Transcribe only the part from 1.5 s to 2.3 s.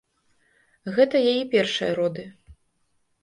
першыя роды.